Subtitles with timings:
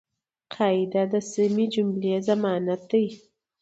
[0.55, 3.07] قاعده د سمي جملې ضمانت دئ.